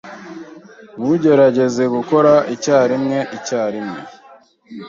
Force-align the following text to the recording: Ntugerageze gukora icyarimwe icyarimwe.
Ntugerageze 0.97 1.83
gukora 1.95 2.33
icyarimwe 2.55 3.19
icyarimwe. 3.37 3.99